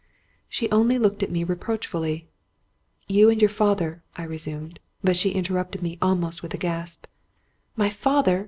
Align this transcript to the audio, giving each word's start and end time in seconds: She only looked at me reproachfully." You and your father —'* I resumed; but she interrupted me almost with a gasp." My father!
She 0.49 0.67
only 0.71 0.97
looked 0.97 1.21
at 1.21 1.29
me 1.29 1.43
reproachfully." 1.43 2.27
You 3.07 3.29
and 3.29 3.39
your 3.39 3.49
father 3.51 4.03
—'* 4.11 4.15
I 4.17 4.23
resumed; 4.23 4.79
but 5.03 5.15
she 5.15 5.29
interrupted 5.29 5.83
me 5.83 5.99
almost 6.01 6.41
with 6.41 6.55
a 6.55 6.57
gasp." 6.57 7.05
My 7.75 7.91
father! 7.91 8.39